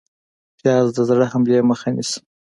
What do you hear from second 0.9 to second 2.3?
د زړه حملې مخه نیسي